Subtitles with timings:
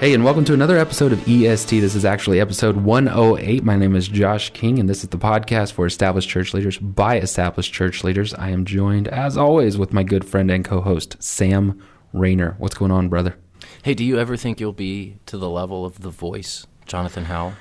[0.00, 1.80] Hey, and welcome to another episode of EST.
[1.80, 3.64] This is actually episode 108.
[3.64, 7.18] My name is Josh King, and this is the podcast for established church leaders by
[7.18, 8.34] established church leaders.
[8.34, 12.54] I am joined, as always, with my good friend and co host, Sam Rainer.
[12.58, 13.36] What's going on, brother?
[13.82, 17.54] Hey, do you ever think you'll be to the level of the voice, Jonathan Howe?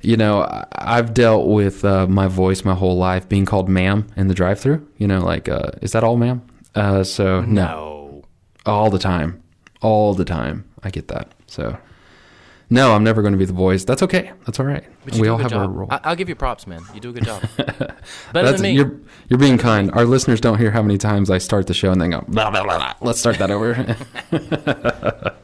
[0.00, 4.26] You know, I've dealt with uh, my voice my whole life being called ma'am in
[4.26, 4.84] the drive through.
[4.98, 6.42] You know, like, uh, is that all, ma'am?
[6.74, 8.22] Uh, so, no, No.
[8.66, 9.40] all the time.
[9.80, 10.64] All the time.
[10.82, 11.28] I get that.
[11.46, 11.76] So,
[12.70, 13.84] no, I'm never going to be the voice.
[13.84, 14.32] That's okay.
[14.46, 14.84] That's all right.
[15.18, 15.88] We all have our role.
[15.90, 16.82] I- I'll give you props, man.
[16.94, 17.42] You do a good job.
[17.56, 17.96] Better
[18.32, 18.72] That's than me.
[18.72, 19.90] you're you're being kind.
[19.92, 22.50] Our listeners don't hear how many times I start the show and then go blah
[22.50, 22.76] blah blah.
[22.78, 22.94] blah.
[23.00, 23.96] Let's start that over.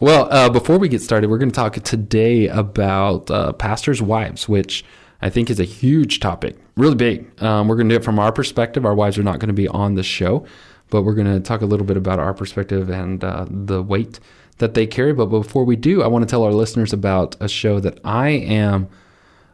[0.00, 4.48] well, uh, before we get started, we're going to talk today about uh, pastors' wives,
[4.48, 4.84] which
[5.20, 7.42] I think is a huge topic, really big.
[7.42, 8.84] Um, we're going to do it from our perspective.
[8.84, 10.46] Our wives are not going to be on the show,
[10.90, 14.20] but we're going to talk a little bit about our perspective and uh, the weight
[14.58, 15.12] that they carry.
[15.12, 18.30] But before we do, I want to tell our listeners about a show that I
[18.30, 18.88] am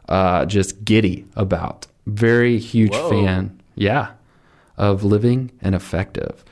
[0.09, 1.87] uh, just giddy about.
[2.05, 3.09] Very huge Whoa.
[3.09, 4.11] fan, yeah,
[4.77, 6.43] of living and effective.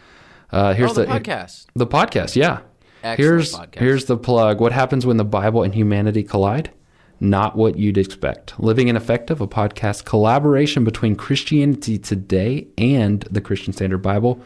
[0.51, 1.65] Uh, here's oh, the, podcast.
[1.75, 2.61] The podcast, yeah.
[3.03, 3.79] Excellent here's podcast.
[3.79, 4.61] here's the plug.
[4.61, 6.71] What happens when the Bible and humanity collide?
[7.19, 8.59] Not what you'd expect.
[8.59, 14.41] Living and Effective, a podcast collaboration between Christianity Today and the Christian Standard Bible,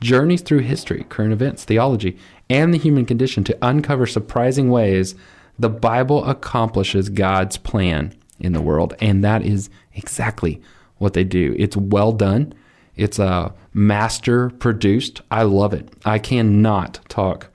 [0.00, 2.16] journeys through history, current events, theology,
[2.48, 5.14] and the human condition to uncover surprising ways
[5.58, 10.60] the Bible accomplishes God's plan in the world, and that is exactly
[10.96, 11.54] what they do.
[11.58, 12.54] It's well done.
[12.96, 15.20] It's uh, master produced.
[15.30, 15.92] I love it.
[16.04, 17.48] I cannot talk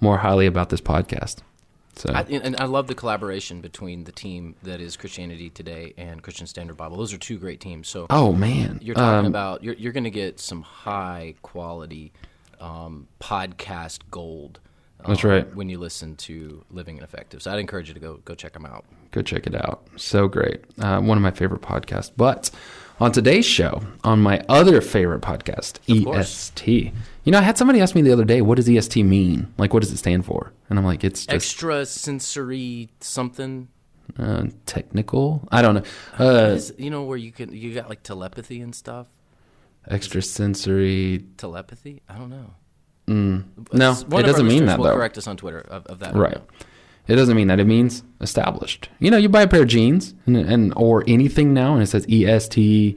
[0.00, 1.36] more highly about this podcast.
[1.94, 6.22] So I, and I love the collaboration between the team that is Christianity Today and
[6.22, 6.96] Christian Standard Bible.
[6.96, 7.86] Those are two great teams.
[7.88, 12.12] So oh man, you're talking Um, about you're, you're going to get some high quality
[12.60, 14.60] um, podcast gold.
[15.06, 15.54] That's um, right.
[15.54, 18.52] When you listen to Living and Effective, so I'd encourage you to go go check
[18.54, 18.84] them out.
[19.10, 19.86] go check it out.
[19.96, 20.62] So great.
[20.78, 22.10] Uh, one of my favorite podcasts.
[22.16, 22.50] But
[23.02, 26.18] on today's show, on my other favorite podcast, course.
[26.56, 26.92] EST.
[27.24, 29.52] You know, I had somebody ask me the other day, what does EST mean?
[29.58, 30.52] Like, what does it stand for?
[30.70, 33.68] And I'm like, it's just Extra sensory something.
[34.18, 35.46] uh, technical.
[35.52, 35.82] I don't know.
[36.18, 39.08] Uh, Is- you know where you can you got like telepathy and stuff.
[39.90, 41.24] extrasensory.
[41.36, 42.02] Telepathy?
[42.08, 42.54] I don't know.
[43.08, 44.94] No, One it doesn't mean that will though.
[44.96, 46.14] Correct us on Twitter of, of that.
[46.14, 46.34] Right.
[46.36, 46.42] know.
[47.08, 47.58] It doesn't mean that.
[47.60, 48.88] It means established.
[49.00, 51.86] You know, you buy a pair of jeans and, and or anything now, and it
[51.86, 52.96] says EST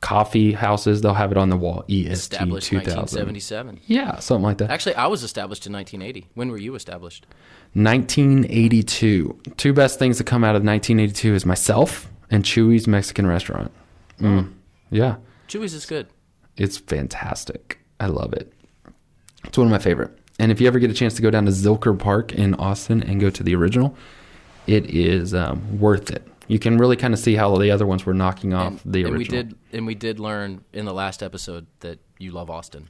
[0.00, 1.02] coffee houses.
[1.02, 1.84] They'll have it on the wall.
[1.88, 3.80] EST Established 1977.
[3.86, 4.70] Yeah, something like that.
[4.70, 6.28] Actually, I was established in 1980.
[6.34, 7.26] When were you established?
[7.74, 9.40] 1982.
[9.56, 13.70] Two best things to come out of 1982 is myself and Chuy's Mexican restaurant.
[14.20, 14.52] Mm.
[14.90, 15.16] Yeah,
[15.48, 16.06] Chuy's is good.
[16.56, 17.78] it's fantastic.
[18.00, 18.52] I love it.
[19.44, 20.18] It's one of my favorite.
[20.42, 23.00] And if you ever get a chance to go down to Zilker Park in Austin
[23.00, 23.96] and go to the original,
[24.66, 26.26] it is um, worth it.
[26.48, 29.06] You can really kind of see how the other ones were knocking off the original.
[29.14, 32.88] and we did, and we did learn in the last episode that you love Austin.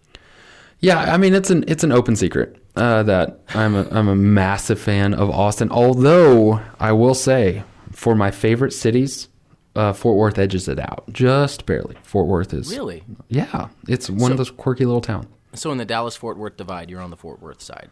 [0.80, 4.16] Yeah, I mean it's an it's an open secret uh, that I'm a, I'm a
[4.16, 5.70] massive fan of Austin.
[5.70, 9.28] Although I will say, for my favorite cities,
[9.76, 11.96] uh, Fort Worth edges it out just barely.
[12.02, 13.04] Fort Worth is Really?
[13.28, 15.26] yeah, it's one of those quirky little towns.
[15.54, 17.90] So in the Dallas Fort Worth divide, you're on the Fort Worth side.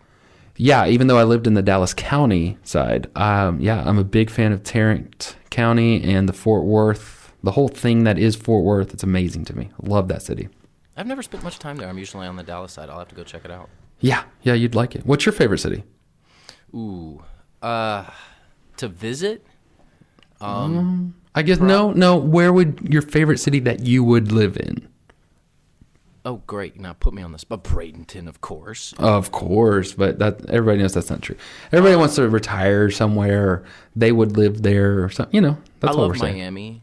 [0.57, 4.31] Yeah, even though I lived in the Dallas County side, um, yeah, I'm a big
[4.31, 8.93] fan of Tarrant County and the Fort Worth, the whole thing that is Fort Worth.
[8.93, 9.71] It's amazing to me.
[9.83, 10.49] Love that city.
[10.97, 11.89] I've never spent much time there.
[11.89, 12.91] I'm usually on the Dallas side.
[12.91, 13.71] I'll have to go check it out.
[14.01, 15.07] Yeah, yeah, you'd like it.
[15.07, 15.85] What's your favorite city?
[16.75, 17.23] Ooh,
[17.63, 18.05] uh,
[18.77, 19.47] to visit.
[20.43, 22.17] I guess no, no.
[22.17, 24.89] Where would your favorite city that you would live in?
[26.25, 26.79] Oh, great!
[26.79, 27.41] Now put me on this.
[27.43, 27.65] spot.
[27.65, 28.93] Bradenton, of course.
[28.99, 31.37] Of course, but that everybody knows that's not true.
[31.73, 33.49] Everybody wants to retire somewhere.
[33.49, 33.65] Or
[33.97, 35.35] they would live there, or something.
[35.35, 36.37] You know, that's I what love we're saying.
[36.39, 36.83] Miami.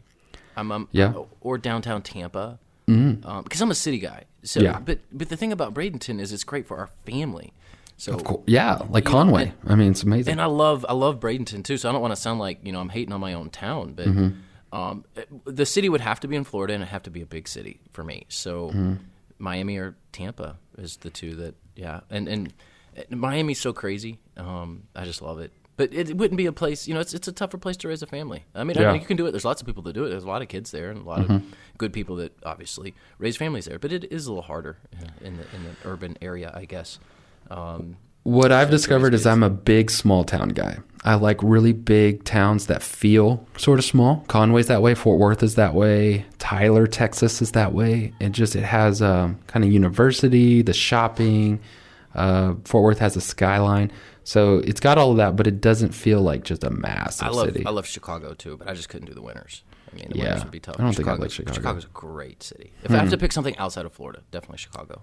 [0.56, 1.12] I'm, um, Yeah.
[1.40, 2.58] or downtown Tampa.
[2.88, 4.24] Um, because I'm a city guy.
[4.42, 4.78] So, Yeah.
[4.80, 7.52] but but the thing about Bradenton is it's great for our family.
[7.96, 9.52] So Of course, yeah, like Conway.
[9.62, 10.32] and- I mean, it's amazing.
[10.32, 11.76] And I love I love Bradenton too.
[11.76, 13.92] So I don't want to sound like you know I'm hating on my own town,
[13.94, 14.28] but Mm-hmm.
[14.70, 15.04] Um,
[15.46, 17.48] the city would have to be in Florida and it have to be a big
[17.48, 18.26] city for me.
[18.28, 18.94] So Mm-hmm.
[19.38, 22.00] Miami or Tampa is the two that yeah.
[22.10, 22.52] And and
[23.10, 24.18] Miami's so crazy.
[24.36, 25.52] Um, I just love it.
[25.76, 26.98] But it wouldn't be a place, you know.
[27.00, 28.44] It's it's a tougher place to raise a family.
[28.52, 28.86] I mean, I Yeah.
[28.88, 29.30] know you can do it.
[29.30, 30.08] There's lots of people that do it.
[30.08, 31.32] There's a lot of kids there, and a lot Mm-hmm.
[31.34, 31.42] of
[31.78, 33.78] good people that obviously raise families there.
[33.78, 34.78] But it is a little harder
[35.20, 36.98] in the in the urban area, I guess.
[37.48, 37.96] Um,
[38.28, 39.24] What I've discovered is.
[39.26, 40.76] I'm a big small town guy.
[41.02, 44.22] I like really big towns that feel sort of small.
[44.28, 44.94] Conway's that way.
[44.94, 46.26] Fort Worth is that way.
[46.38, 48.12] Tyler, Texas is that way.
[48.20, 51.60] It just it has um, kind of university, the shopping.
[52.14, 53.90] Uh, Fort Worth has a skyline,
[54.24, 57.30] so it's got all of that, but it doesn't feel like just a massive I
[57.30, 57.64] love city.
[57.64, 59.62] I love Chicago too, but I just couldn't do the winters.
[59.90, 60.24] I mean, the Yeah.
[60.24, 60.76] winters would be tough.
[60.78, 61.54] I don't think I like Chicago.
[61.54, 62.72] Chicago's a great city.
[62.84, 65.00] If I have to pick something outside of Florida, definitely Chicago.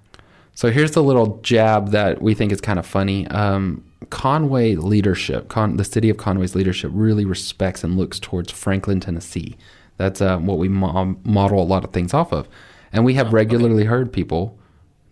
[0.55, 3.27] So here's the little jab that we think is kind of funny.
[3.27, 8.99] Um, Conway leadership, Con- the city of Conway's leadership, really respects and looks towards Franklin,
[8.99, 9.57] Tennessee.
[9.97, 12.47] That's uh, what we mo- model a lot of things off of,
[12.93, 14.57] and we Oh, have regularly heard people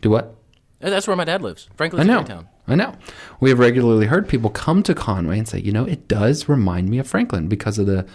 [0.02, 0.36] do what?
[0.80, 1.68] That's where my dad lives.
[1.72, 2.50] I Franklin's a know, town.
[2.68, 2.94] I know.
[3.40, 6.90] We have regularly heard people come to Conway and say, you know, it does remind
[6.90, 8.06] me of Franklin because of the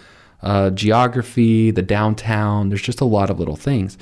[0.41, 2.69] uh, geography, the downtown.
[2.69, 3.97] There's just a lot of little things.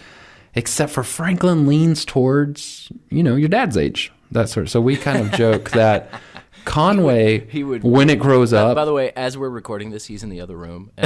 [0.58, 4.12] Except for Franklin leans towards, you know, your dad's age.
[4.32, 4.72] That sort of.
[4.72, 6.10] So we kind of joke that
[6.66, 10.24] Conway, he would- when it grows up, by the way, as we're recording this, he's
[10.24, 10.92] in the other room.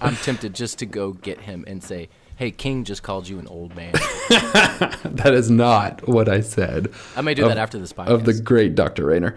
[0.00, 3.46] I'm tempted just to go get him and say, "Hey, King just called you an
[3.48, 3.92] old man."
[4.30, 6.92] that is not what I said.
[7.16, 8.08] I may do that after this podcast.
[8.08, 9.06] Of the great Dr.
[9.06, 9.36] Rainer.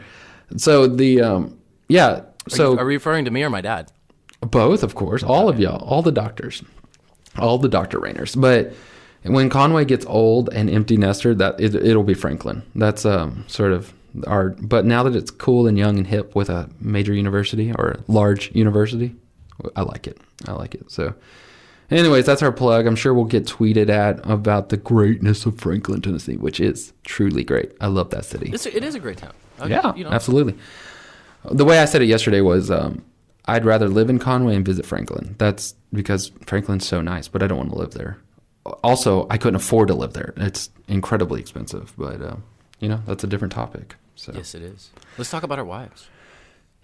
[0.57, 1.57] So the um,
[1.87, 2.21] yeah.
[2.49, 3.91] So are you referring to me or my dad?
[4.41, 5.23] Both, of course.
[5.23, 6.61] All of y'all, all the doctors,
[7.37, 8.35] all the Doctor Rainers.
[8.35, 8.73] But
[9.23, 12.63] when Conway gets old and empty nester, that it, it'll be Franklin.
[12.75, 13.93] That's um, sort of
[14.27, 14.49] our.
[14.49, 17.99] But now that it's cool and young and hip with a major university or a
[18.11, 19.15] large university,
[19.75, 20.17] I like it.
[20.47, 20.91] I like it.
[20.91, 21.13] So,
[21.89, 22.85] anyways, that's our plug.
[22.85, 27.43] I'm sure we'll get tweeted at about the greatness of Franklin, Tennessee, which is truly
[27.43, 27.71] great.
[27.79, 28.49] I love that city.
[28.53, 29.33] It's a, it is a great town.
[29.59, 30.55] I- Yeah, you know, absolutely.
[31.49, 33.03] The way I said it yesterday was, um,
[33.45, 35.35] I'd rather live in Conway and visit Franklin.
[35.37, 38.17] That's because Franklin's so nice, but I don't want to live there.
[38.83, 40.33] Also, I couldn't afford to live there.
[40.37, 42.35] It's incredibly expensive, but uh,
[42.79, 43.95] you know that's a different topic.
[44.15, 44.91] So Yes, it is.
[45.17, 46.07] Let's talk about our wives.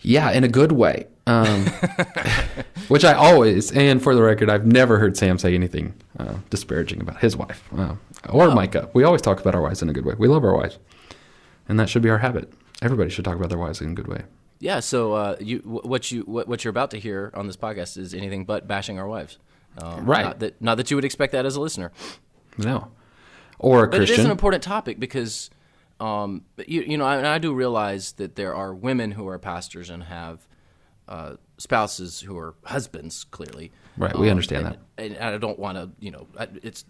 [0.02, 1.08] yeah, in a good way.
[1.28, 1.66] Um,
[2.88, 7.02] which I always, and for the record, I've never heard Sam say anything uh, disparaging
[7.02, 7.96] about his wife uh,
[8.30, 8.90] or Micah.
[8.94, 10.16] We always talk about our wives in a good way.
[10.18, 10.80] We love our wives,
[11.70, 12.52] and that should be our habit.
[12.82, 14.24] Everybody should talk about their wives in a good way.
[14.60, 14.80] Yeah.
[14.82, 18.14] So uh, you what you what, what you're about to hear on this podcast is
[18.14, 19.38] anything but bashing our wives.
[19.78, 20.26] Um, Right.
[20.26, 21.92] Not that, not that you would expect that as a listener.
[22.58, 22.92] No,
[23.58, 25.50] or a But it is an important topic because,
[26.02, 29.40] um, you, you know, I, and I do realize that there are women who are
[29.40, 30.46] pastors and have
[31.08, 33.24] uh, spouses who are husbands.
[33.24, 36.28] Clearly, Right, we Um, understand and, And I don't want to, you know,
[36.62, 36.84] it's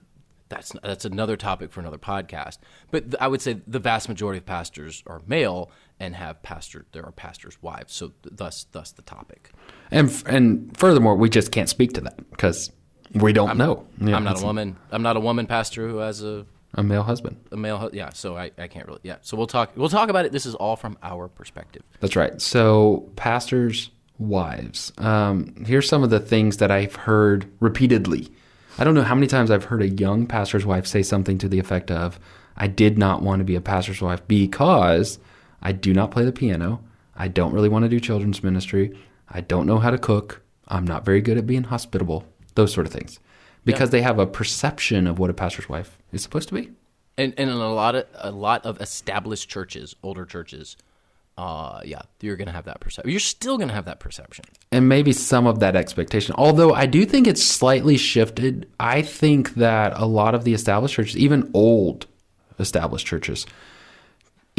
[0.48, 2.58] that's that's another topic for another podcast.
[2.90, 6.86] But th- I would say the vast majority of pastors are male and have pastor.
[6.92, 9.52] There are pastors' wives, so th- thus thus the topic.
[9.92, 12.72] And f- and furthermore, we just can't speak to that because
[13.14, 13.86] we don't know.
[14.00, 14.78] Yeah, I'm not a woman.
[14.92, 17.38] I'm not a woman pastor who has a A male husband.
[17.52, 17.90] a male.
[17.94, 19.00] Yeah, so I, I can't really.
[19.04, 19.72] Yeah, so we'll talk.
[19.76, 20.32] We'll talk about it.
[20.32, 21.82] This is all from our perspective.
[22.00, 22.40] That's right.
[22.42, 24.92] So pastors' wives.
[24.98, 28.30] Um, here's some of the things that I've heard repeatedly.
[28.78, 31.50] I don't know how many times I've heard a young pastor's wife say something to
[31.50, 32.20] the effect of,
[32.56, 35.20] "I did not want to be a pastor's wife because
[35.62, 36.82] I do not play the piano.
[37.16, 38.98] I don't really want to do children's ministry.
[39.30, 40.42] I don't know how to cook.
[40.68, 42.26] I'm not very good at being hospitable."
[42.56, 43.20] Those sort of things.
[43.66, 46.72] Because they have a perception of what a pastor's wife is supposed to be.
[47.18, 50.78] And, and in a lot of a lot of established churches, older churches,
[51.38, 53.12] uh, yeah, you're gonna have that perception.
[53.12, 54.46] You're still gonna have that perception.
[54.72, 56.34] and maybe some of that expectation.
[56.38, 58.68] Although I do think it's slightly shifted.
[58.80, 62.08] I think that a lot of the established churches, even old
[62.60, 63.46] established churches,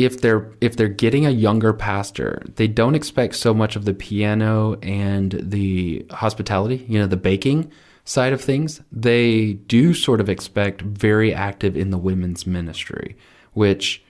[0.04, 3.94] if they're if they're getting a younger pastor, they don't expect so much of the
[3.94, 7.70] piano and the hospitality, you know, the baking
[8.04, 8.80] side of things.
[8.92, 13.16] They do sort of expect very active in the women's ministry,
[13.52, 14.02] which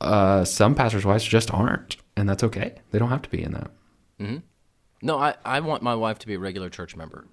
[0.00, 2.74] uh, some pastors' wives just aren't, and that's okay.
[2.90, 3.70] They don't have to be in that.
[5.02, 7.26] No, I, I want my wife to be a regular church member.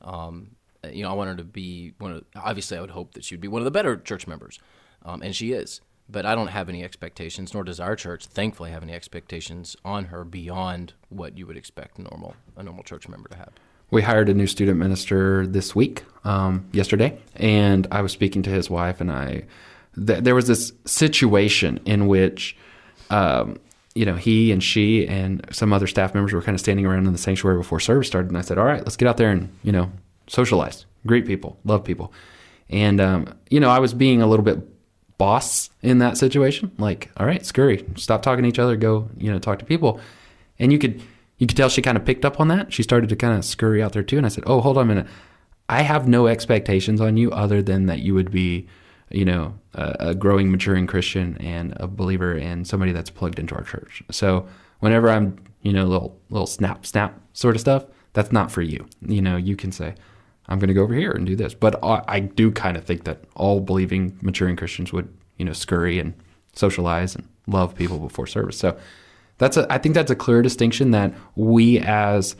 [0.00, 0.52] Um,
[0.90, 2.24] you know, I want her to be one of.
[2.34, 4.58] Obviously, I would hope that she'd be one of the better church members,
[5.04, 5.80] um, and she is.
[6.10, 10.06] But I don't have any expectations, nor does our church, thankfully, have any expectations on
[10.06, 13.52] her beyond what you would expect normal a normal church member to have.
[13.90, 18.50] We hired a new student minister this week, um, yesterday, and I was speaking to
[18.50, 19.44] his wife, and I
[19.94, 22.56] th- there was this situation in which
[23.10, 23.58] um,
[23.94, 27.06] you know, he and she and some other staff members were kind of standing around
[27.06, 29.30] in the sanctuary before service started, and I said, "All right, let's get out there
[29.30, 29.90] and you know,
[30.28, 32.12] socialize, greet people, love people."
[32.68, 34.58] And um, you know, I was being a little bit
[35.20, 36.72] boss in that situation.
[36.78, 40.00] Like, all right, scurry, stop talking to each other, go, you know, talk to people.
[40.58, 41.02] And you could
[41.36, 42.72] you could tell she kind of picked up on that.
[42.72, 44.16] She started to kind of scurry out there too.
[44.16, 45.06] And I said, "Oh, hold on a minute.
[45.68, 48.66] I have no expectations on you other than that you would be."
[49.12, 53.56] you know, a, a, growing, maturing Christian and a believer and somebody that's plugged into
[53.56, 54.04] our church.
[54.12, 54.46] So
[54.78, 58.86] whenever I'm, you know, little little snap snap sort of stuff, that's not for you.
[59.02, 59.96] You know, you can say,
[60.50, 61.54] I'm going to go over here and do this.
[61.54, 65.52] But I, I do kind of think that all believing, maturing Christians would, you know,
[65.52, 66.12] scurry and
[66.54, 68.58] socialize and love people before service.
[68.58, 68.76] So
[69.38, 72.36] that's a, I think that's a clear distinction that we as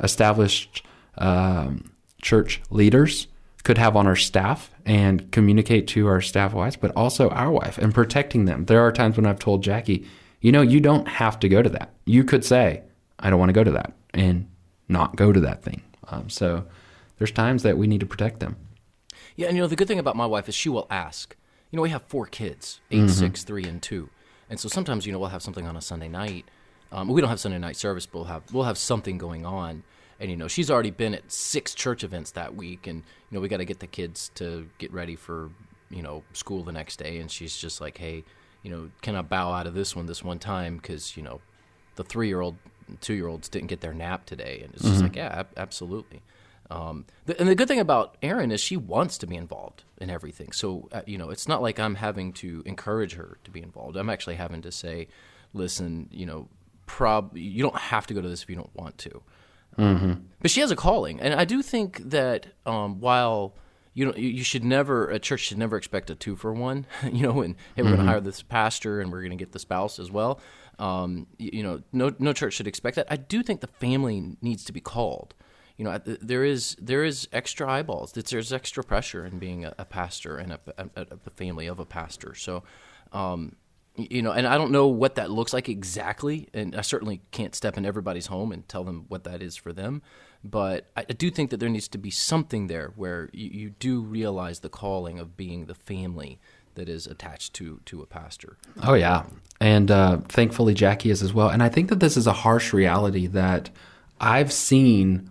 [0.00, 0.86] established
[1.18, 3.26] um, church leaders
[3.64, 7.76] could have on our staff and communicate to our staff wives, but also our wife
[7.76, 8.64] and protecting them.
[8.64, 10.06] There are times when I've told Jackie,
[10.40, 11.92] you know, you don't have to go to that.
[12.06, 12.82] You could say,
[13.18, 14.48] I don't want to go to that and
[14.88, 15.82] not go to that thing.
[16.08, 16.64] Um, so
[17.18, 18.56] there's times that we need to protect them.
[19.36, 21.36] Yeah, and you know, the good thing about my wife is she will ask.
[21.70, 23.08] You know, we have four kids 8 mm-hmm.
[23.08, 24.08] six, three, and two.
[24.50, 26.46] And so sometimes, you know, we'll have something on a Sunday night.
[26.90, 29.82] Um, we don't have Sunday night service, but we'll have, we'll have something going on
[30.20, 33.40] and you know she's already been at six church events that week and you know
[33.40, 35.50] we got to get the kids to get ready for
[35.90, 38.24] you know school the next day and she's just like hey
[38.62, 41.40] you know can i bow out of this one this one time because you know
[41.96, 42.56] the three year old
[43.00, 45.04] two year olds didn't get their nap today and it's just mm-hmm.
[45.04, 46.20] like yeah ab- absolutely
[46.70, 50.10] um, the, and the good thing about Erin is she wants to be involved in
[50.10, 50.52] everything.
[50.52, 53.96] So uh, you know, it's not like I'm having to encourage her to be involved.
[53.96, 55.08] I'm actually having to say,
[55.54, 56.48] "Listen, you know,
[56.86, 59.22] prob you don't have to go to this if you don't want to."
[59.78, 60.12] Mm-hmm.
[60.40, 63.54] But she has a calling, and I do think that um, while
[63.94, 66.86] you know you should never a church should never expect a two for one.
[67.10, 67.96] you know, and hey, we're mm-hmm.
[67.96, 70.40] going to hire this pastor and we're going to get the spouse as well.
[70.78, 73.06] Um, you, you, know, no no church should expect that.
[73.10, 75.34] I do think the family needs to be called.
[75.78, 78.12] You know, there is there is extra eyeballs.
[78.12, 81.84] There's extra pressure in being a, a pastor and a, a, a, family of a
[81.84, 82.34] pastor.
[82.34, 82.64] So,
[83.12, 83.54] um,
[83.94, 87.54] you know, and I don't know what that looks like exactly, and I certainly can't
[87.54, 90.02] step in everybody's home and tell them what that is for them.
[90.42, 94.00] But I do think that there needs to be something there where you, you do
[94.00, 96.40] realize the calling of being the family
[96.74, 98.56] that is attached to to a pastor.
[98.82, 99.24] Oh yeah,
[99.60, 101.50] and uh, thankfully Jackie is as well.
[101.50, 103.70] And I think that this is a harsh reality that
[104.20, 105.30] I've seen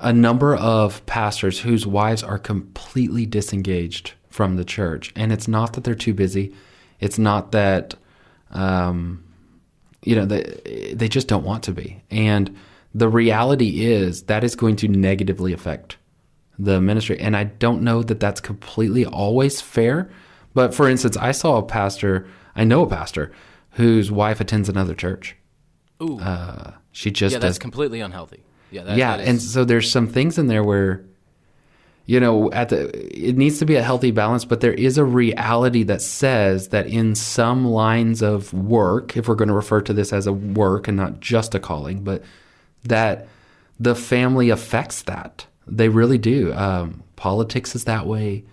[0.00, 5.74] a number of pastors whose wives are completely disengaged from the church, and it's not
[5.74, 6.54] that they're too busy
[7.00, 7.94] it's not that,
[8.50, 9.24] um,
[10.04, 12.02] you know, they, they just don't want to be.
[12.10, 12.56] And
[12.94, 15.96] the reality is that is going to negatively affect
[16.58, 17.18] the ministry.
[17.18, 20.10] And I don't know that that's completely always fair.
[20.52, 23.32] But for instance, I saw a pastor, I know a pastor
[23.70, 25.36] whose wife attends another church.
[26.02, 26.18] Ooh.
[26.18, 28.42] Uh, she just yeah, that's does, completely unhealthy.
[28.70, 31.04] Yeah, that, yeah, and so there's some things in there where
[32.06, 32.88] you know at the
[33.28, 36.86] it needs to be a healthy balance but there is a reality that says that
[36.86, 40.88] in some lines of work if we're going to refer to this as a work
[40.88, 42.24] and not just a calling but
[42.84, 43.28] that
[43.80, 45.46] the family affects that.
[45.66, 46.52] They really do.
[46.52, 48.44] Um, politics is that way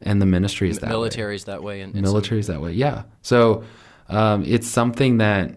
[0.00, 3.02] and the ministry is that military is that way and military is that way yeah.
[3.22, 3.64] So
[4.08, 5.54] um, it's something that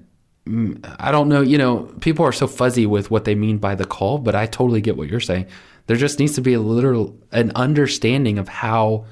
[1.00, 3.86] I don't know, you know, people are so fuzzy with what they mean by the
[3.86, 5.48] call, but I totally get what you're saying
[5.88, 9.06] there just needs to be a literal an understanding of how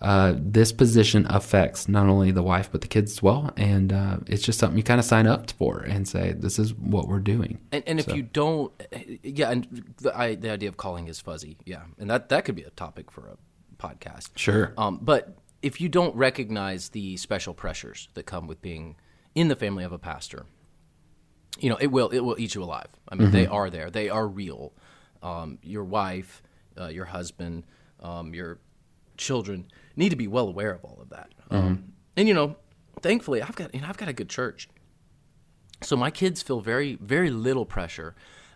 [0.00, 4.18] uh, this position affects not only the wife but the kids as well, and uh,
[4.26, 7.18] it's just something you kind of sign up for and say this is what we're
[7.18, 7.58] doing.
[7.72, 8.72] And, and if you don't,
[9.22, 12.54] yeah, and the, I, the idea of calling is fuzzy, yeah, and that that could
[12.54, 14.74] be a topic for a podcast, sure.
[14.78, 18.96] Um, but if you don't recognize the special pressures that come with being
[19.34, 20.46] in the family of a pastor,
[21.58, 22.88] you know it will it will eat you alive.
[23.08, 23.36] I mean, mm-hmm.
[23.36, 24.72] they are there, they are real
[25.22, 26.42] um, your wife,
[26.78, 27.64] uh, your husband,
[28.00, 28.58] um, your
[29.16, 31.32] children need to be well aware of all of that.
[31.50, 31.66] Um, mm-hmm.
[31.68, 32.56] Um, and you know,
[33.00, 34.68] thankfully, I've got you know I've got a good church,
[35.82, 38.14] so my kids feel very very little pressure.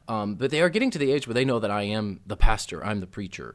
[0.09, 2.37] Um, but they are getting to the age where they know that I am the
[2.37, 3.54] pastor, I'm the preacher,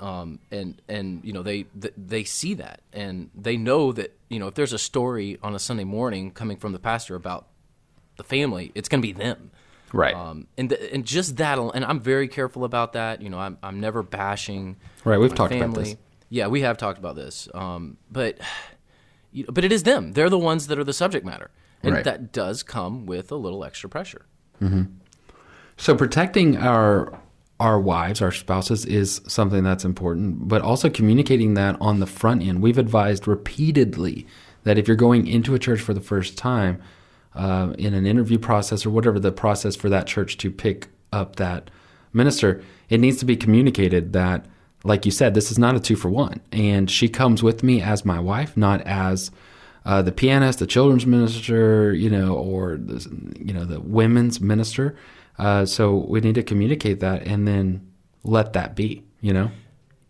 [0.00, 4.48] um, and and you know they they see that and they know that you know
[4.48, 7.46] if there's a story on a Sunday morning coming from the pastor about
[8.22, 9.50] the family, it's going to be them
[9.92, 10.14] right?
[10.14, 13.22] Um, and the, and just that, and I'm very careful about that.
[13.22, 14.76] You know, I'm I'm never bashing.
[15.04, 15.66] Right, we've talked family.
[15.66, 15.96] about this.
[16.28, 17.48] Yeah, we have talked about this.
[17.54, 18.38] Um, but
[19.48, 20.12] but it is them.
[20.12, 21.50] They're the ones that are the subject matter,
[21.82, 22.04] and right.
[22.04, 24.26] that does come with a little extra pressure.
[24.60, 24.82] Mm-hmm.
[25.76, 27.18] So protecting our
[27.60, 32.42] our wives, our spouses, is something that's important, but also communicating that on the front
[32.42, 32.60] end.
[32.60, 34.26] We've advised repeatedly
[34.64, 36.80] that if you're going into a church for the first time,
[37.34, 41.36] uh, in an interview process or whatever the process for that church to pick up
[41.36, 41.70] that
[42.12, 44.46] minister, it needs to be communicated that,
[44.84, 46.40] like you said, this is not a two for one.
[46.50, 49.30] And she comes with me as my wife, not as
[49.84, 54.96] uh, the pianist, the children's minister, you know, or the, you know the women's minister.
[55.38, 59.50] Uh, so we need to communicate that and then let that be, you know.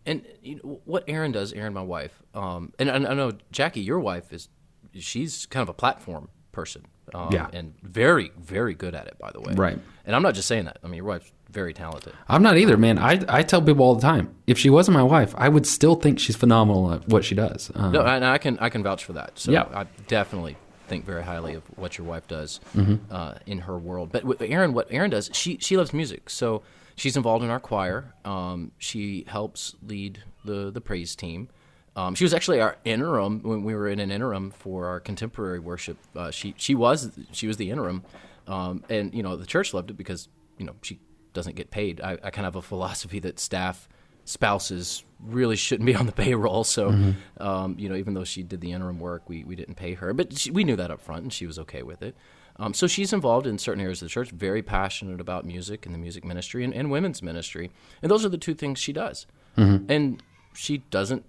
[0.04, 3.80] And you know, what Erin does, Erin, my wife, um, and I, I know Jackie,
[3.80, 4.48] your wife is,
[4.94, 6.86] she's kind of a platform person.
[7.14, 7.48] Um, Yeah.
[7.52, 9.54] And very, very good at it, by the way.
[9.54, 9.78] Right.
[10.04, 10.78] And I'm not just saying that.
[10.82, 12.12] I mean, your wife's very talented.
[12.28, 12.98] I'm not either, man.
[12.98, 15.94] I, I tell people all the time, if she wasn't my wife, I would still
[15.96, 17.70] think she's phenomenal at what she does.
[17.74, 19.38] Um, No, and I can I can vouch for that.
[19.38, 19.64] So Yeah.
[19.74, 20.56] I definitely
[20.88, 22.96] think very highly of what your wife does Mm-hmm.
[23.14, 24.10] uh, in her world.
[24.12, 26.30] But with Erin, what Erin does, she she loves music.
[26.30, 26.62] So
[26.96, 28.14] she's involved in our choir.
[28.24, 31.48] Um, she helps lead the the praise team.
[31.94, 35.58] Um, she was actually our interim when we were in an interim for our contemporary
[35.58, 35.98] worship.
[36.16, 38.02] Uh, she she was she was the interim,
[38.46, 41.00] um, and you know the church loved it because you know she
[41.34, 42.00] doesn't get paid.
[42.00, 43.88] I, I kind of have a philosophy that staff
[44.24, 46.64] spouses really shouldn't be on the payroll.
[46.64, 49.94] So, um, you know, even though she did the interim work, we, we didn't pay
[49.94, 52.14] her, but she, we knew that up front, and she was okay with it.
[52.56, 55.94] Um, so she's involved in certain areas of the church, very passionate about music and
[55.94, 57.70] the music ministry and, and women's ministry,
[58.02, 59.26] and those are the two things she does.
[59.88, 60.22] And
[60.54, 61.24] she doesn't.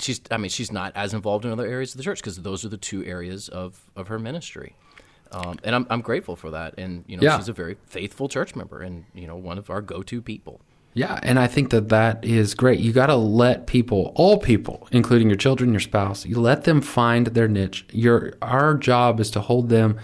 [0.00, 0.20] She's.
[0.30, 2.68] I mean, she's not as involved in other areas of the church because those are
[2.68, 4.74] the two areas of of her ministry.
[5.32, 6.74] Um, and I'm, I'm grateful for that.
[6.76, 7.36] And you know, Yeah.
[7.38, 10.60] she's a very faithful church member, and you know, one of our go-to people.
[10.92, 12.80] Yeah, and I think that that is great.
[12.80, 16.80] You got to let people, all people, including your children, your spouse, you let them
[16.80, 17.86] find their niche.
[17.92, 19.98] Your our job is to hold them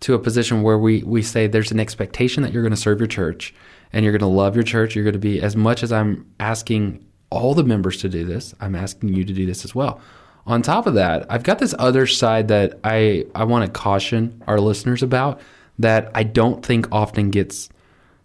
[0.00, 2.98] to a position where we we say there's an expectation that you're going to serve
[3.00, 3.54] your church
[3.94, 4.94] and you're going to love your church.
[4.94, 8.54] You're going to be as much as I'm asking all the members to do this,
[8.60, 10.00] I'm asking you to do this as well.
[10.46, 14.42] On top of that, I've got this other side that I I want to caution
[14.46, 15.40] our listeners about
[15.78, 17.68] that I don't think often gets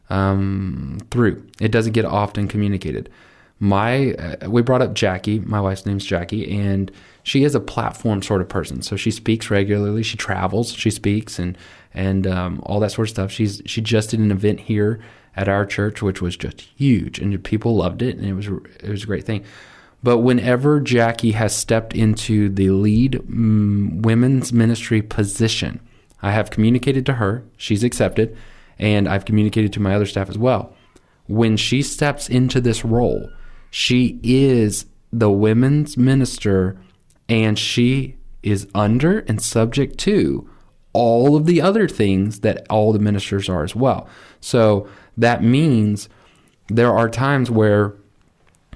[0.10, 1.48] um, through.
[1.60, 3.10] It doesn't get often communicated.
[3.60, 5.40] My uh, we brought up Jackie.
[5.40, 6.92] My wife's name's Jackie, and
[7.24, 8.82] she is a platform sort of person.
[8.82, 10.04] So she speaks regularly.
[10.04, 10.74] She travels.
[10.74, 11.58] She speaks and
[11.94, 13.32] and um, all that sort of stuff.
[13.32, 15.00] She's she just did an event here
[15.36, 18.90] at our church, which was just huge, and people loved it, and it was it
[18.90, 19.44] was a great thing.
[20.04, 25.80] But whenever Jackie has stepped into the lead mm, women's ministry position,
[26.22, 27.44] I have communicated to her.
[27.58, 28.36] She's accepted,
[28.80, 30.76] and I've communicated to my other staff as well.
[31.28, 33.30] When she steps into this role,
[33.70, 36.78] she is the women's minister,
[37.30, 40.50] and she is under and subject to
[40.94, 44.08] all of the other things that all the ministers are as well.
[44.40, 46.10] So that means
[46.68, 47.96] there are times where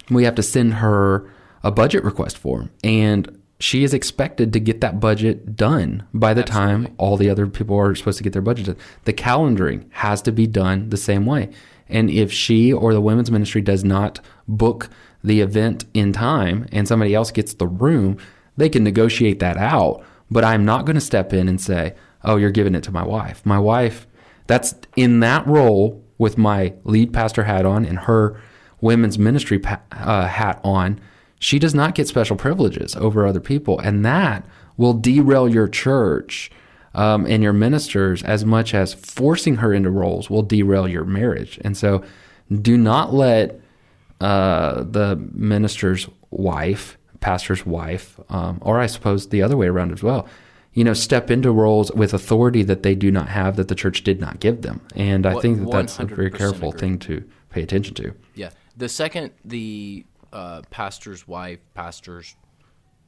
[0.09, 1.29] we have to send her
[1.63, 6.43] a budget request form and she is expected to get that budget done by the
[6.43, 8.77] time all the other people are supposed to get their budget done.
[9.05, 11.49] The calendaring has to be done the same way.
[11.87, 14.89] And if she or the women's ministry does not book
[15.23, 18.17] the event in time and somebody else gets the room,
[18.57, 20.03] they can negotiate that out.
[20.29, 23.03] But I'm not going to step in and say, oh, you're giving it to my
[23.03, 23.45] wife.
[23.45, 24.07] My wife,
[24.47, 28.41] that's in that role with my lead pastor hat on and her
[28.81, 30.99] women's ministry pa- uh, hat on,
[31.39, 33.79] she does not get special privileges over other people.
[33.79, 34.45] And that
[34.77, 36.51] will derail your church
[36.93, 41.59] um, and your ministers as much as forcing her into roles will derail your marriage.
[41.63, 42.03] And so
[42.61, 43.59] do not let
[44.21, 50.03] uh, the minister's wife, pastor's wife, um, or I suppose the other way around as
[50.03, 50.27] well,
[50.73, 54.03] you know, step into roles with authority that they do not have that the church
[54.03, 54.79] did not give them.
[54.95, 56.79] And I think that that's a very careful agree.
[56.79, 58.13] thing to pay attention to.
[58.35, 58.51] Yeah.
[58.77, 62.35] The second the uh, pastor's wife, pastor's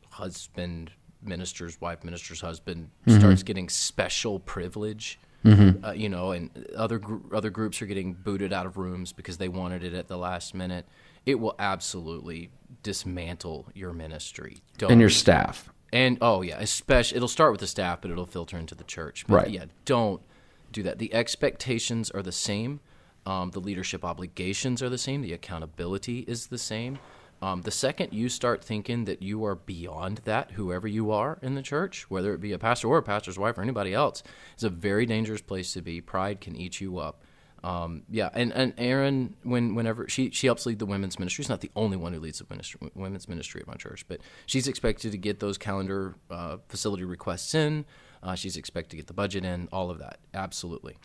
[0.09, 0.89] husband,
[1.21, 7.51] minister's wife, minister's husband starts getting special privilege, uh, you know, and other gr- other
[7.51, 10.87] groups are getting booted out of rooms because they wanted it at the last minute,
[11.27, 12.49] it will absolutely
[12.81, 14.57] dismantle your ministry.
[14.79, 15.69] Don't And your staff.
[15.93, 19.25] and oh yeah, especially it'll start with the staff, but it'll filter into the church.
[19.27, 19.49] But Right.
[19.49, 20.21] Yeah, don't
[20.71, 20.97] do that.
[20.97, 22.79] The expectations are the same.
[23.25, 25.21] Um, the leadership obligations are the same.
[25.21, 26.97] The accountability is the same.
[27.41, 31.53] Um, the second you start thinking that you are beyond that, whoever you are in
[31.55, 34.23] the church, whether it be a pastor or a pastor's wife or anybody else,
[34.57, 36.01] is a very dangerous place to be.
[36.01, 37.21] Pride can eat you up.
[37.67, 41.49] Um, yeah, and and Erin, when whenever she she helps lead the women's ministry, she's
[41.49, 44.69] not the only one who leads the ministry, women's ministry at my church, but she's
[44.69, 47.83] expected to get those calendar uh, facility requests in.
[48.23, 50.19] Uh, she's expected to get the budget in, all of that.
[50.33, 50.95] Absolutely.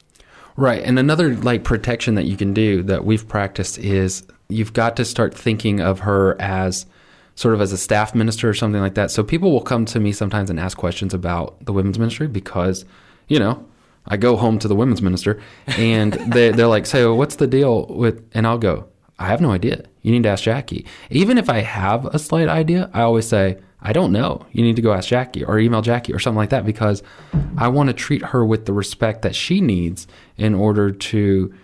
[0.56, 0.84] Right.
[0.84, 5.04] And another like protection that you can do that we've practiced is you've got to
[5.04, 6.86] start thinking of her as
[7.34, 9.10] sort of as a staff minister or something like that.
[9.10, 12.84] So people will come to me sometimes and ask questions about the women's ministry because
[13.28, 13.66] you know,
[14.06, 17.86] I go home to the women's minister and they, they're like, so what's the deal
[17.86, 18.88] with, and I'll go,
[19.18, 19.84] I have no idea.
[20.02, 20.84] You need to ask Jackie.
[21.10, 24.46] Even if I have a slight idea, I always say, I don't know.
[24.52, 27.02] You need to go ask Jackie or email Jackie or something like that because
[27.56, 31.54] I want to treat her with the respect that she needs in order to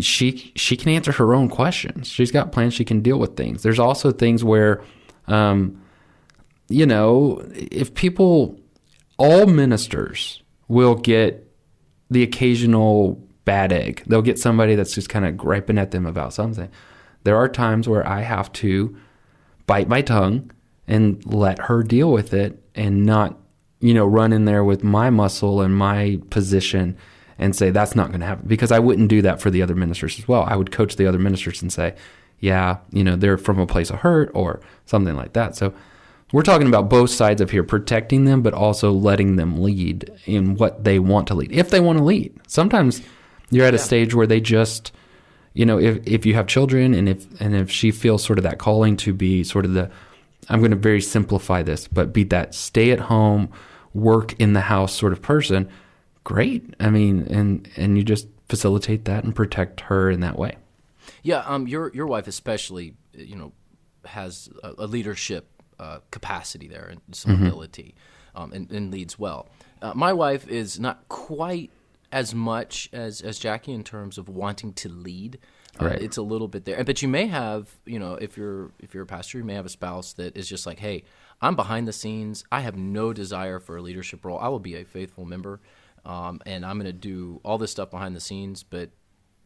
[0.00, 2.08] she she can answer her own questions.
[2.08, 2.74] She's got plans.
[2.74, 3.62] She can deal with things.
[3.62, 4.82] There's also things where,
[5.26, 5.80] um,
[6.68, 8.60] you know, if people,
[9.16, 11.47] all ministers will get
[12.10, 14.02] the occasional bad egg.
[14.06, 16.70] They'll get somebody that's just kind of griping at them about something.
[17.24, 18.96] There are times where I have to
[19.66, 20.50] bite my tongue
[20.86, 23.38] and let her deal with it and not,
[23.80, 26.96] you know, run in there with my muscle and my position
[27.38, 29.74] and say that's not going to happen because I wouldn't do that for the other
[29.74, 30.44] ministers as well.
[30.48, 31.94] I would coach the other ministers and say,
[32.40, 35.56] yeah, you know, they're from a place of hurt or something like that.
[35.56, 35.72] So
[36.32, 40.54] we're talking about both sides of here, protecting them, but also letting them lead in
[40.56, 41.52] what they want to lead.
[41.52, 43.00] If they want to lead, sometimes
[43.50, 44.92] you're at a stage where they just,
[45.54, 48.42] you know, if, if you have children and if, and if she feels sort of
[48.42, 49.90] that calling to be sort of the,
[50.50, 53.50] I'm going to very simplify this, but be that stay at home,
[53.94, 55.68] work in the house sort of person,
[56.24, 56.74] great.
[56.78, 60.56] I mean, and and you just facilitate that and protect her in that way.
[61.22, 63.52] Yeah, um, your your wife especially, you know,
[64.04, 67.46] has a, a leadership uh, capacity there and some Mm-hmm.
[67.46, 67.94] ability,
[68.34, 69.48] um, and, and leads well.
[69.82, 71.70] Uh, my wife is not quite
[72.10, 75.38] as much as as Jackie in terms of wanting to lead.
[75.80, 76.02] Uh, Right.
[76.02, 79.04] It's a little bit there, but you may have, you know, if you're if you're
[79.04, 81.04] a pastor, you may have a spouse that is just like, hey,
[81.40, 82.44] I'm behind the scenes.
[82.50, 84.38] I have no desire for a leadership role.
[84.40, 85.60] I will be a faithful member,
[86.04, 88.90] um, and I'm going to do all this stuff behind the scenes, but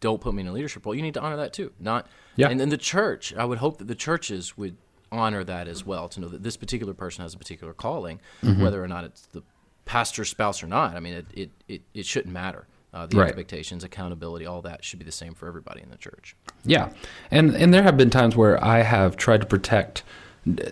[0.01, 0.95] don't put me in a leadership role.
[0.95, 1.73] You need to honor that too.
[1.79, 2.49] Not Yeah.
[2.49, 3.35] and then the church.
[3.35, 4.77] I would hope that the churches would
[5.13, 8.63] honor that as well to know that this particular person has a particular calling, Mm-hmm.
[8.63, 9.43] whether or not it's the
[9.85, 10.97] pastor's spouse or not.
[10.97, 12.67] I mean, it it, it, it shouldn't matter.
[12.95, 13.29] Uh, the Right.
[13.29, 16.37] expectations, accountability, all that should be the same for everybody in the church.
[16.65, 16.91] Yeah,
[17.31, 20.03] and and there have been times where I have tried to protect.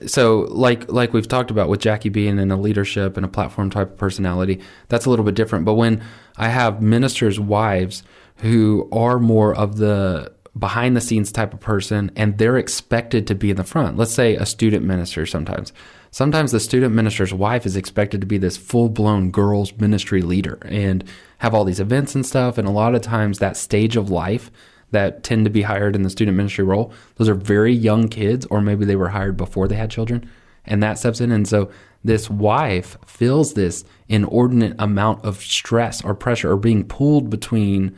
[0.07, 3.70] So like like we've talked about with Jackie being in a leadership and a platform
[3.70, 5.64] type of personality, that's a little bit different.
[5.64, 6.03] But when
[6.37, 8.03] I have ministers' wives
[8.38, 13.34] who are more of the behind the scenes type of person and they're expected to
[13.34, 13.96] be in the front.
[13.96, 15.72] Let's say a student minister sometimes.
[16.10, 20.58] Sometimes the student minister's wife is expected to be this full blown girls ministry leader
[20.64, 21.04] and
[21.38, 22.58] have all these events and stuff.
[22.58, 24.50] And a lot of times that stage of life
[24.90, 28.44] that tend to be hired in the student ministry role, those are very young kids,
[28.46, 30.28] or maybe they were hired before they had children,
[30.64, 31.30] and that steps in.
[31.30, 31.70] And so
[32.02, 37.96] this wife feels this inordinate amount of stress or pressure or being pulled between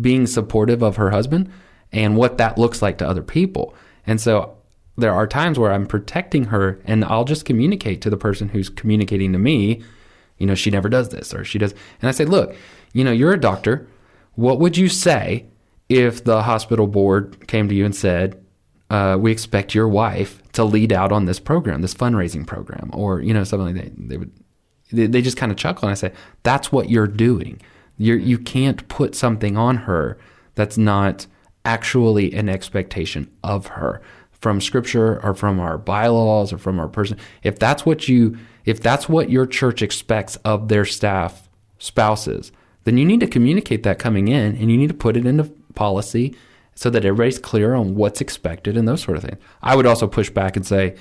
[0.00, 1.50] being supportive of her husband
[1.92, 3.74] and what that looks like to other people.
[4.06, 4.56] And so
[4.96, 8.68] there are times where I'm protecting her and I'll just communicate to the person who's
[8.68, 9.82] communicating to me,
[10.38, 11.72] you know, she never does this or she does.
[12.00, 12.54] And I say, look,
[12.92, 13.88] you know, you're a doctor.
[14.34, 15.46] What would you say
[15.88, 18.44] if the hospital board came to you and said,
[18.90, 23.20] uh, we expect your wife to lead out on this program, this fundraising program, or,
[23.20, 24.08] you know, something like that.
[24.08, 24.32] They would,
[24.90, 27.60] they, just kind of chuckle and I say, that's what you're doing.
[27.98, 30.18] You're, you can't put something on her
[30.56, 31.26] that's not
[31.64, 34.00] actually an expectation of her
[34.32, 37.18] from scripture or from our bylaws or from our person.
[37.42, 42.52] If that's what you, if that's what your church expects of their staff spouses,
[42.84, 45.44] then you need to communicate that coming in and you need to put it into
[45.74, 46.34] policy
[46.74, 49.40] so that everybody's clear on what's expected and those sort of things.
[49.62, 50.96] I would also push back and say,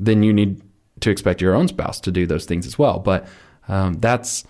[0.00, 0.60] then you need
[1.00, 2.98] to expect your own spouse to do those things as well.
[2.98, 3.28] But
[3.68, 4.44] um, that's,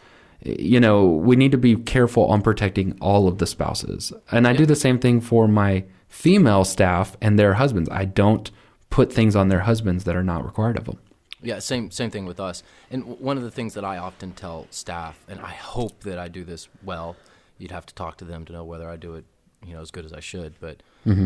[0.45, 4.13] you know, we need to be careful on protecting all of the spouses.
[4.31, 7.89] And I do the same thing for my female staff and their husbands.
[7.91, 8.51] I don't
[8.91, 10.99] put things on their husbands that are not required of them.
[11.43, 12.63] Yeah, same same thing with us.
[12.91, 16.19] And w- one of the things that I often tell staff, and I hope that
[16.19, 17.17] I do this well.
[17.59, 19.25] You'd have to talk to them to know whether I do it,
[19.67, 20.55] you know, as good as I should.
[20.61, 20.83] But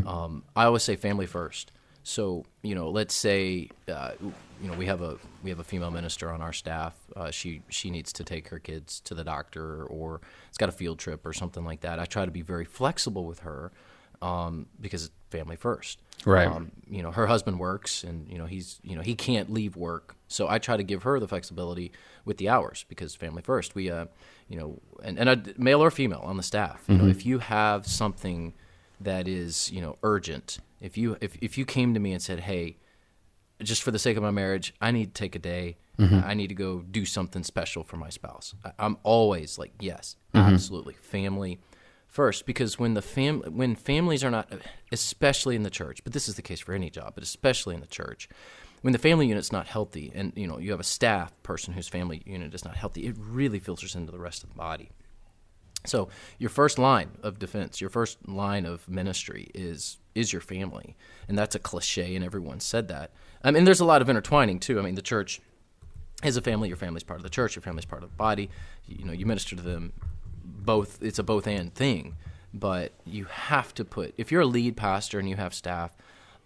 [0.07, 1.71] um, I always say family first.
[2.07, 4.13] So you know, let's say uh,
[4.63, 6.95] you know we have a we have a female minister on our staff.
[7.17, 10.73] Uh, she she needs to take her kids to the doctor, or it's got a
[10.73, 11.99] field trip or something like that.
[11.99, 13.73] I try to be very flexible with her
[14.23, 15.99] um, because family first.
[16.25, 16.47] Right.
[16.47, 19.75] Um, you know, her husband works, and you know he's you know he can't leave
[19.75, 21.91] work, so I try to give her the flexibility
[22.25, 23.75] with the hours because family first.
[23.75, 24.07] We, uh,
[24.49, 26.85] you know, and and a male or female on the staff.
[26.87, 28.55] You know, if you have something
[29.01, 32.41] that is you know urgent, if you if if you came to me and said,
[32.41, 32.77] hey,
[33.63, 35.77] just for the sake of my marriage, I need to take a day.
[35.99, 36.21] Mm-hmm.
[36.27, 38.55] I need to go do something special for my spouse.
[38.65, 40.53] I, I'm always like, yes, mm-hmm.
[40.53, 41.59] absolutely, family
[42.07, 44.53] first, because when the fam when families are not,
[44.93, 47.81] especially in the church, but this is the case for any job, but especially in
[47.81, 48.29] the church,
[48.83, 51.89] when the family unit's not healthy, and you know you have a staff person whose
[51.89, 54.91] family unit is not healthy, it really filters into the rest of the body.
[55.87, 60.97] So your first line of defense, your first line of ministry is is your family,
[61.29, 63.13] and that's a cliche, and everyone said that.
[63.45, 64.79] Um, I mean, there's a lot of intertwining too.
[64.79, 65.41] I mean, the church
[66.25, 66.69] is a family.
[66.69, 67.55] Your family's part of the church.
[67.55, 68.51] Your family's part of the body.
[68.87, 69.93] You know, you minister to them.
[70.43, 71.03] Both.
[71.03, 72.17] It's a both and thing,
[72.55, 74.15] but you have to put.
[74.17, 75.97] If you're a lead pastor and you have staff,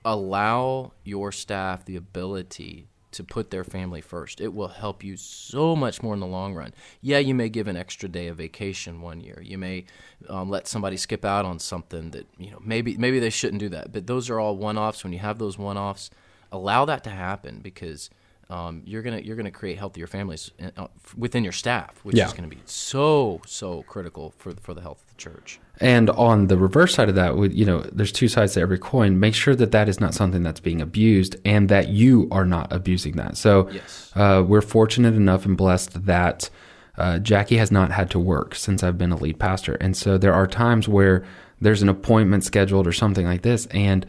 [0.05, 4.41] allow your staff the ability to put their family first.
[4.41, 6.73] It will help you so much more in the long run.
[7.01, 9.41] Yeah, you may give an extra day of vacation one year.
[9.45, 9.85] You may
[10.29, 13.69] um, let somebody skip out on something that you know maybe maybe they shouldn't do
[13.71, 13.93] that.
[13.93, 15.03] But those are all one-offs.
[15.05, 16.11] When you have those one-offs,
[16.53, 18.11] allow that to happen because
[18.49, 22.27] um, you're gonna you're gonna create healthier families uh, within your staff, which Yeah.
[22.27, 25.61] is going to be so so critical for for the health church.
[25.79, 28.79] And on the reverse side of that, with you know, there's two sides to every
[28.79, 29.21] coin.
[29.21, 32.73] Make sure that that is not something that's being abused, and that you are not
[32.73, 33.37] abusing that.
[33.37, 34.11] So, Yes.
[34.15, 36.51] uh, we're fortunate enough and blessed that
[36.99, 40.19] uh, Jackie has not had to work since I've been a lead pastor, and so
[40.19, 41.25] there are times where
[41.61, 44.05] there's an appointment scheduled or something like this, and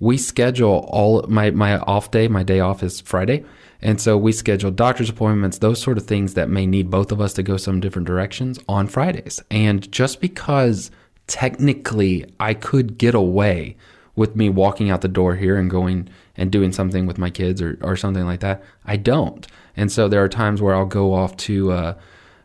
[0.00, 2.28] we schedule all my my off day.
[2.28, 3.44] My day off is Friday.
[3.82, 7.20] And so we schedule doctor's appointments, those sort of things that may need both of
[7.20, 9.42] us to go some different directions on Fridays.
[9.50, 10.90] And just because
[11.26, 13.76] technically I could get away
[14.14, 17.60] with me walking out the door here and going and doing something with my kids
[17.60, 19.46] or, or something like that, I don't.
[19.76, 21.94] And so there are times where I'll go off to, uh,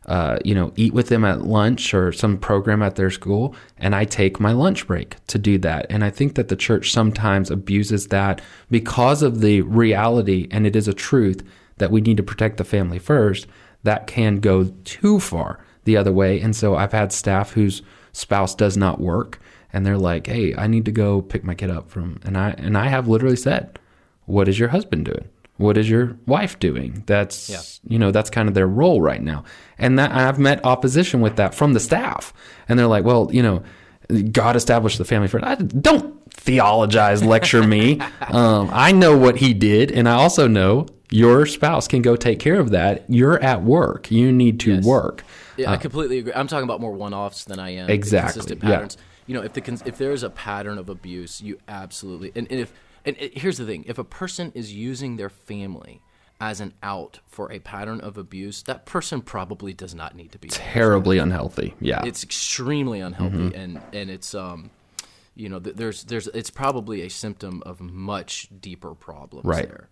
[0.07, 3.95] uh, you know, eat with them at lunch or some program at their school, and
[3.95, 5.85] I take my lunch break to do that.
[5.89, 10.75] And I think that the church sometimes abuses that because of the reality, and it
[10.75, 11.43] is a truth
[11.77, 13.47] that we need to protect the family first.
[13.83, 16.39] That can go too far the other way.
[16.39, 19.39] And so I've had staff whose spouse does not work,
[19.73, 22.51] and they're like, "Hey, I need to go pick my kid up from," and I
[22.57, 23.79] and I have literally said,
[24.25, 25.25] "What is your husband doing?"
[25.61, 27.03] What is your wife doing?
[27.05, 27.61] That's Yeah.
[27.93, 29.43] you know that's kind of their role right now
[29.79, 32.31] and that i've met opposition with that from the staff
[32.69, 33.63] and they're like well you know
[34.31, 39.53] god established the family first I, don't theologize lecture me um, i know what he
[39.53, 43.63] did and i also know your spouse can go take care of that you're at
[43.63, 44.85] work you need to Yes.
[44.85, 45.23] work
[45.57, 46.33] Yeah, I completely agree.
[46.33, 48.87] I'm talking about more one-offs than I am Uh, Exactly, consistent yeah.
[49.27, 52.59] You know, if the if there is a pattern of abuse, you absolutely and, and
[52.61, 52.71] if
[53.05, 56.01] and it, here's the thing: if a person is using their family
[56.39, 60.39] as an out for a pattern of abuse, that person probably does not need to
[60.39, 60.47] be.
[60.49, 63.55] terribly unhealthy yeah It's extremely unhealthy, Mm-hmm.
[63.59, 64.71] and and it's um,
[65.35, 69.67] you know, there's there's it's probably a symptom of much deeper problems Right.
[69.67, 69.87] there.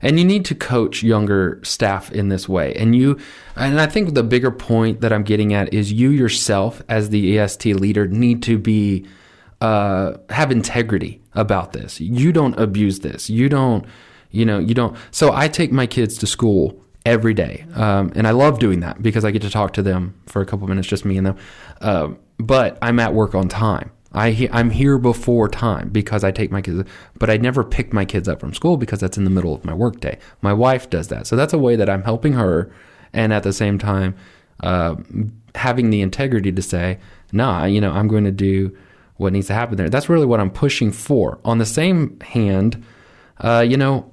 [0.00, 2.74] And you need to coach younger staff in this way.
[2.74, 3.18] And you,
[3.56, 7.38] and I think the bigger point that I'm getting at is you yourself, as the
[7.38, 9.06] EST leader, need to be
[9.60, 12.00] uh, have integrity about this.
[12.00, 13.30] You don't abuse this.
[13.30, 13.84] You don't,
[14.30, 14.96] you know, you don't.
[15.10, 19.02] So I take my kids to school every day, um, and I love doing that
[19.02, 21.36] because I get to talk to them for a couple minutes, just me and them.
[21.80, 23.90] Um, but I'm at work on time.
[24.14, 26.86] I he- I'm here before time because I take my kids,
[27.18, 29.64] but I never pick my kids up from school because that's in the middle of
[29.64, 30.18] my workday.
[30.42, 32.70] My wife does that, so that's a way that I'm helping her,
[33.12, 34.14] and at the same time,
[34.62, 34.96] uh,
[35.54, 36.98] having the integrity to say,
[37.32, 38.76] "Nah, you know, I'm going to do
[39.22, 41.38] what needs to happen there." That's really what I'm pushing for.
[41.44, 42.82] On the same hand,
[43.38, 44.10] uh, you know,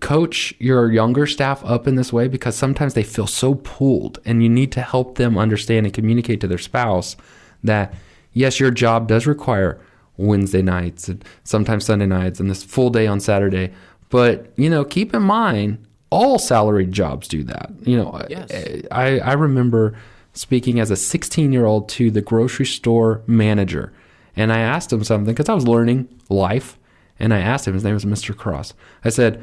[0.00, 4.42] coach your younger staff up in this way because sometimes they feel so pulled and
[4.42, 7.16] you need to help them understand and communicate to their spouse
[7.64, 7.92] that
[8.32, 9.80] yes your job does require
[10.16, 13.72] wednesday nights and sometimes sunday nights and this full day on saturday
[14.08, 18.52] but you know keep in mind all salaried jobs do that you know Yes.
[18.92, 19.96] i i remember
[20.32, 23.92] speaking as a 16 year old to the grocery store manager
[24.38, 26.78] and i asked him something because i was learning life
[27.18, 28.72] and i asked him his name was mr cross
[29.04, 29.42] i said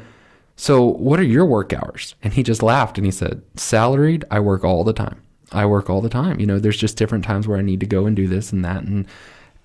[0.56, 2.14] so, what are your work hours?
[2.22, 5.22] And he just laughed and he said, Salaried, I work all the time.
[5.52, 6.40] I work all the time.
[6.40, 8.64] You know, there's just different times where I need to go and do this and
[8.64, 8.82] that.
[8.82, 9.06] And,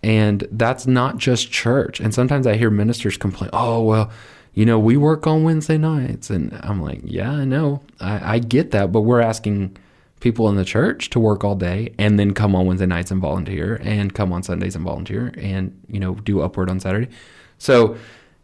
[0.04, 2.02] and that's not just church.
[2.02, 4.12] And sometimes I hear ministers complain, oh, well,
[4.54, 6.30] you know, we work on Wednesday nights.
[6.30, 7.82] And I'm like, yeah, I know.
[8.02, 8.92] I, I get that.
[8.92, 9.78] But we're asking
[10.22, 13.22] people in the church to work all day and then come on Wednesday nights and
[13.22, 17.10] volunteer and come on Sundays and volunteer and, you know, do upward on Saturday.
[17.58, 17.98] So,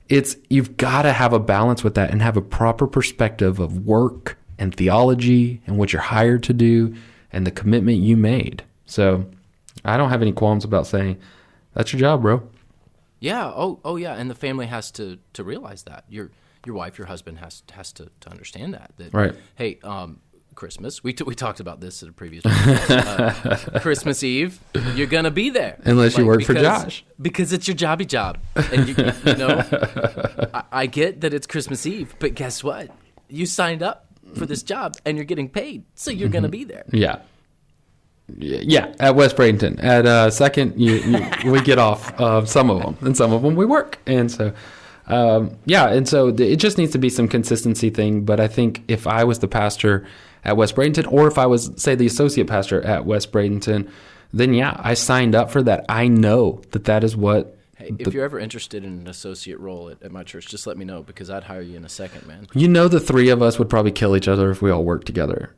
[0.10, 3.86] it's you've got to have a balance with that and have a proper perspective of
[3.86, 6.96] work and theology and what you're hired to do
[7.32, 8.64] and the commitment you made.
[8.86, 9.26] So
[9.84, 11.20] I don't have any qualms about saying
[11.74, 12.48] that's your job, bro.
[13.20, 13.46] Yeah.
[13.48, 14.14] Oh, oh, yeah.
[14.14, 16.32] And the family has to to realize that your
[16.66, 18.94] your wife, your husband has has to, to understand that.
[18.98, 19.36] That Right.
[19.56, 20.22] Hey, um,
[20.58, 21.04] Christmas.
[21.04, 24.60] We t- we talked about this at a previous uh, Christmas Eve.
[24.96, 27.06] You're gonna be there Unless you work for Josh.
[27.22, 28.40] because it's your jobby job.
[28.56, 29.64] And you, you know,
[30.54, 32.90] I, I get that it's Christmas Eve, but guess what?
[33.30, 36.84] You signed up for this job and you're getting paid, so you're gonna be there.
[36.92, 37.20] Yeah.
[38.36, 39.82] Yeah, at West Bradenton.
[39.82, 43.42] At uh, second, you, you, we get off of some of them, and some of
[43.42, 44.00] them we work.
[44.06, 44.52] And so,
[45.08, 48.24] um, yeah, and so th- it just needs to be some consistency thing.
[48.26, 50.06] But I think if I was the pastor
[50.44, 53.90] at West Bradenton, or if I was, say, the associate pastor at West Bradenton,
[54.34, 55.86] then yeah, I signed up for that.
[55.90, 57.58] I know that that is what.
[57.78, 60.78] Hey, if you're ever interested in an associate role at, at my church, just let
[60.78, 62.48] me know because I'd hire you in a second, man.
[62.54, 65.06] You know, the three of us would probably kill each other if we all worked
[65.06, 65.56] together.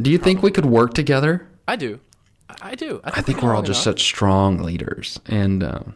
[0.00, 1.46] Do you think we could work together?
[1.66, 1.98] I do.
[2.48, 3.00] I- I do.
[3.04, 5.94] I think we we're all just such strong leaders, and um,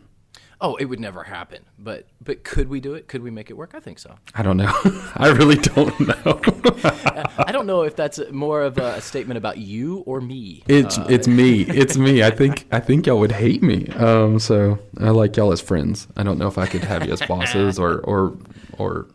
[0.64, 1.64] Oh, it would never happen.
[1.76, 3.08] But but could we do it?
[3.08, 3.72] Could we make it work?
[3.74, 4.14] I think so.
[4.32, 4.72] I don't know.
[5.16, 6.40] I really don't know.
[7.36, 10.62] I don't know if that's more of a statement about you or me.
[10.68, 11.64] it's it's me.
[11.82, 12.22] It's me.
[12.22, 13.88] I think I think y'all would hate me.
[13.96, 16.06] Um, so I like y'all as friends.
[16.16, 18.38] I don't know if I could have you as bosses or or
[18.78, 19.08] or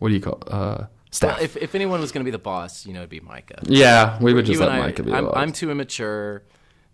[0.00, 1.36] what do you call uh, staff?
[1.36, 3.60] Well, if, if anyone was going to be the boss, you know, it'd be Micah.
[3.62, 5.34] yeah, we would just you let and I, Micah be the I'm, boss.
[5.36, 6.42] I'm too immature.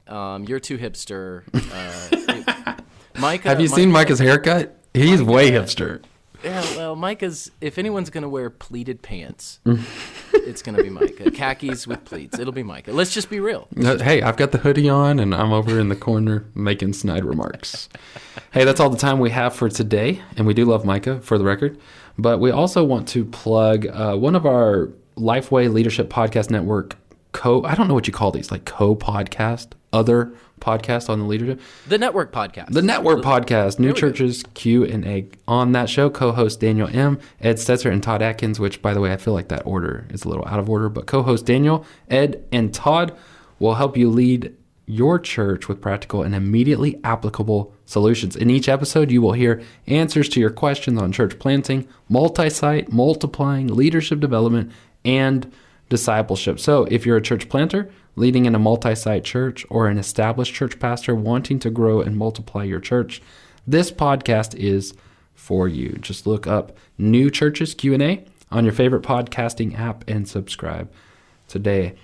[0.07, 1.45] Um, you're too hipster.
[1.55, 2.74] Uh,
[3.19, 4.77] Micah, have you seen Micah's haircut?
[4.93, 6.03] He's way hipster.
[6.43, 7.51] Yeah, well, Micah's.
[7.61, 9.61] If anyone's going to wear pleated pants,
[10.35, 11.31] it's going to be Micah.
[11.31, 12.39] Khakis with pleats.
[12.39, 12.93] It'll be Micah.
[12.93, 13.67] Let's just be real.
[13.75, 17.89] Hey, I've got the hoodie on and I'm over in the corner making snide remarks.
[18.53, 20.21] hey, that's all the time we have for today.
[20.37, 21.81] And we do love Micah, for the record.
[22.19, 26.97] But we also want to plug uh, one of our Lifeway Leadership Podcast Network
[27.33, 30.33] co, I don't know what you call these, like co podcast, other
[30.65, 31.61] podcast on the leadership.
[31.87, 32.71] The network podcast.
[32.71, 33.93] The network podcast, New.
[33.93, 35.29] Churches Q and A.
[35.47, 38.59] On that show, co-host Daniel Im, Ed Stetzer, and Todd Adkins.
[38.59, 40.89] Which, by the way, I feel like that order is a little out of order.
[40.89, 43.17] But co-host Daniel, Ed, and Todd
[43.59, 44.55] will help you lead
[44.87, 48.37] your church with practical and immediately applicable solutions.
[48.37, 53.69] In each episode, you will hear answers to your questions on church planting, multi-site, multiplying,
[53.69, 54.73] leadership development,
[55.05, 55.51] and
[55.89, 56.61] discipleship.
[56.61, 60.55] So, if you're a church planter leading in a multi site church or an established
[60.55, 63.23] church pastor wanting to grow and multiply your church,
[63.67, 64.95] this podcast is
[65.35, 65.91] for you.
[66.01, 70.91] Just look up New Churches Q&A on your favorite podcasting app and subscribe
[71.49, 71.95] today.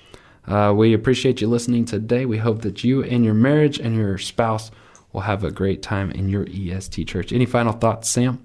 [0.46, 2.25] Uh, we appreciate you listening today.
[2.27, 4.70] We hope that you and your marriage and your spouse
[5.12, 7.33] will have a great time in your EST church.
[7.33, 8.42] Any final thoughts, Sam?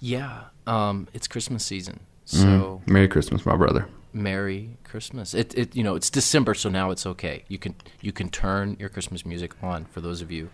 [0.00, 3.88] Yeah, um, it's Christmas season, so Merry Christmas, my brother.
[4.12, 5.34] Merry Christmas.
[5.34, 7.44] It, it you know it's December, so now it's okay.
[7.48, 10.48] You can you can turn your Christmas music on for those of you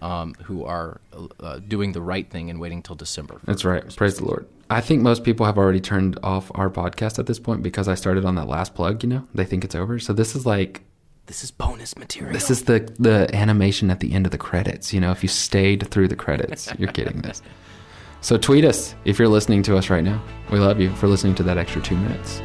[0.00, 1.00] um, who are
[1.40, 3.40] uh, doing the right thing and waiting till December.
[3.44, 3.82] That's right.
[3.82, 3.96] Christmas.
[3.96, 4.46] Praise the Lord.
[4.68, 7.94] I think most people have already turned off our podcast at this point because I
[7.94, 9.28] started on that last plug, you know?
[9.34, 9.98] They think it's over.
[9.98, 10.82] So this is like
[11.26, 12.32] This is bonus material.
[12.32, 15.28] this is the the animation at the end of the credits, you know, if you
[15.28, 17.42] stayed through the credits, you're getting this.
[18.22, 20.22] So tweet us if you're listening to us right now.
[20.50, 22.40] We love you for listening to that extra 2 minutes.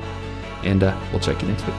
[0.67, 1.75] And uh, we'll check you next week.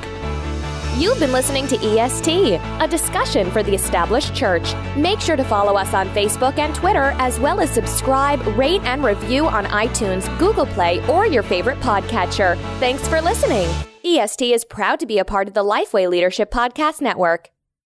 [0.96, 4.74] You've been listening to EST, a discussion for the established church.
[4.96, 9.04] Make sure to follow us on Facebook and Twitter, as well as subscribe, rate, and
[9.04, 12.56] review on iTunes, Google Play, or your favorite podcatcher.
[12.80, 13.68] Thanks for listening.
[14.04, 17.50] EST is proud to be a part of the Lifeway Leadership Podcast Network.